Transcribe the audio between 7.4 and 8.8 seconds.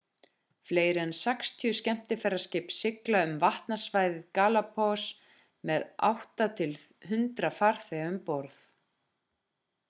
farþega um borð